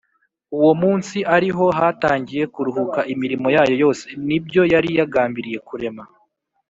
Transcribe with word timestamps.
uwo 0.57 0.71
munsi 0.81 1.17
ari 1.35 1.49
ho 1.55 1.65
yatangiye 1.79 2.43
kuruhuka 2.53 2.99
imirimo 3.13 3.47
yayo 3.55 3.75
yose 3.83 4.05
nibyo 4.27 4.61
yari 4.73 4.89
yagambiriye 4.99 5.59
kurema 5.67 6.03